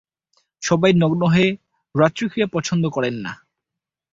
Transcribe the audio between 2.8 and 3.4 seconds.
করে না।